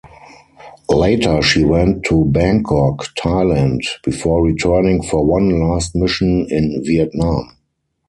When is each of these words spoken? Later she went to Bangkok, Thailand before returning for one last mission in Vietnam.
Later 0.89 1.43
she 1.43 1.63
went 1.63 2.05
to 2.05 2.25
Bangkok, 2.25 3.05
Thailand 3.19 3.81
before 4.03 4.43
returning 4.43 5.03
for 5.03 5.23
one 5.23 5.49
last 5.59 5.95
mission 5.95 6.47
in 6.49 6.81
Vietnam. 6.83 7.51